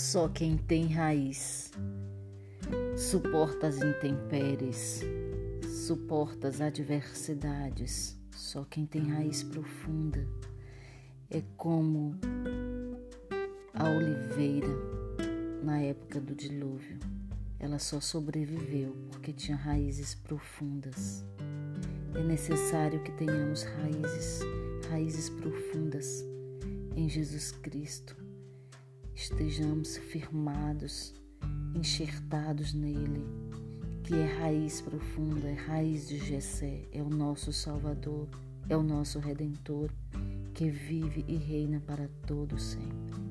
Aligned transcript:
Só 0.00 0.28
quem 0.28 0.56
tem 0.56 0.86
raiz 0.86 1.72
suporta 2.96 3.66
as 3.66 3.78
intempéries, 3.78 5.02
suporta 5.86 6.46
as 6.46 6.60
adversidades. 6.60 8.16
Só 8.30 8.64
quem 8.64 8.86
tem 8.86 9.02
raiz 9.10 9.42
profunda 9.42 10.24
é 11.28 11.42
como 11.56 12.14
a 13.74 13.90
oliveira 13.90 14.68
na 15.64 15.80
época 15.80 16.20
do 16.20 16.32
dilúvio. 16.32 17.00
Ela 17.58 17.80
só 17.80 18.00
sobreviveu 18.00 18.96
porque 19.10 19.32
tinha 19.32 19.56
raízes 19.56 20.14
profundas. 20.14 21.24
É 22.14 22.22
necessário 22.22 23.02
que 23.02 23.10
tenhamos 23.12 23.64
raízes, 23.64 24.42
raízes 24.88 25.28
profundas 25.28 26.24
em 26.94 27.08
Jesus 27.08 27.50
Cristo. 27.50 28.27
Estejamos 29.20 29.96
firmados, 29.96 31.12
enxertados 31.74 32.72
nele, 32.72 33.26
que 34.04 34.14
é 34.14 34.24
raiz 34.24 34.80
profunda, 34.80 35.48
é 35.48 35.54
raiz 35.54 36.06
de 36.06 36.18
Jessé, 36.18 36.84
é 36.92 37.02
o 37.02 37.10
nosso 37.10 37.52
Salvador, 37.52 38.28
é 38.68 38.76
o 38.76 38.82
nosso 38.82 39.18
Redentor, 39.18 39.90
que 40.54 40.70
vive 40.70 41.24
e 41.26 41.34
reina 41.34 41.82
para 41.84 42.08
todo 42.28 42.56
sempre. 42.60 43.27